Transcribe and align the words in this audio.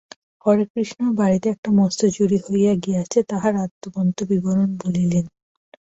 হরেকৃষ্ণের 0.45 1.11
বাড়িতে 1.13 1.47
একটা 1.49 1.69
মস্ত 1.77 2.01
চুরি 2.15 2.37
হইয়া 2.45 2.73
গিয়াছে, 2.83 3.19
তাহার 3.31 3.53
আদ্যোপান্ত 3.65 4.17
বিবরণ 4.29 4.69
বলিলেন। 4.83 5.25